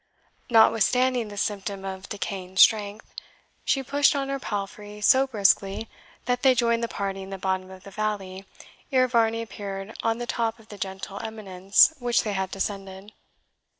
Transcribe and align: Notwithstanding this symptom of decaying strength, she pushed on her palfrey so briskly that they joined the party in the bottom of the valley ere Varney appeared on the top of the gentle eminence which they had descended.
Notwithstanding 0.49 1.27
this 1.27 1.43
symptom 1.43 1.85
of 1.85 2.09
decaying 2.09 2.57
strength, 2.57 3.13
she 3.63 3.83
pushed 3.83 4.15
on 4.15 4.29
her 4.29 4.39
palfrey 4.39 4.99
so 4.99 5.27
briskly 5.27 5.87
that 6.25 6.41
they 6.41 6.55
joined 6.55 6.83
the 6.83 6.87
party 6.87 7.21
in 7.21 7.29
the 7.29 7.37
bottom 7.37 7.69
of 7.69 7.83
the 7.83 7.91
valley 7.91 8.45
ere 8.91 9.07
Varney 9.07 9.43
appeared 9.43 9.95
on 10.01 10.17
the 10.17 10.25
top 10.25 10.57
of 10.57 10.69
the 10.69 10.77
gentle 10.79 11.19
eminence 11.21 11.93
which 11.99 12.23
they 12.23 12.33
had 12.33 12.49
descended. 12.49 13.11